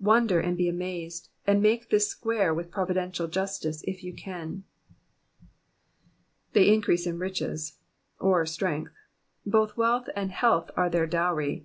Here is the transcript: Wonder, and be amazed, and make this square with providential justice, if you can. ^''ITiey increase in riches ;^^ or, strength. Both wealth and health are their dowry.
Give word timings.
Wonder, 0.00 0.38
and 0.38 0.54
be 0.54 0.68
amazed, 0.68 1.30
and 1.46 1.62
make 1.62 1.88
this 1.88 2.08
square 2.08 2.52
with 2.52 2.70
providential 2.70 3.26
justice, 3.26 3.82
if 3.84 4.04
you 4.04 4.12
can. 4.12 4.64
^''ITiey 6.54 6.74
increase 6.74 7.06
in 7.06 7.18
riches 7.18 7.78
;^^ 7.18 7.78
or, 8.22 8.44
strength. 8.44 8.92
Both 9.46 9.78
wealth 9.78 10.10
and 10.14 10.30
health 10.30 10.70
are 10.76 10.90
their 10.90 11.06
dowry. 11.06 11.64